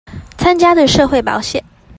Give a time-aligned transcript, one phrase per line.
[0.35, 1.61] 參加的社會保險